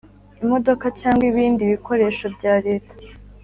imodoka 0.43 0.85
cyangwa 0.99 1.23
ibindi 1.31 1.61
bikoresho 1.71 2.25
bya 2.35 2.53
leta 2.65 2.93